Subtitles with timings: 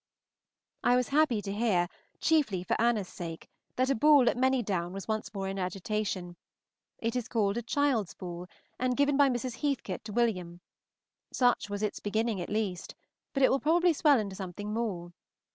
[0.83, 1.87] I was happy to hear,
[2.19, 6.37] chiefly for Anna's sake, that a ball at Manydown was once more in agitation;
[6.97, 8.47] it is called a child's ball,
[8.79, 9.57] and given by Mrs.
[9.61, 10.61] Heathcote to Wm.
[11.31, 12.95] Such was its beginning at least,
[13.31, 15.13] but it will probably swell into something more.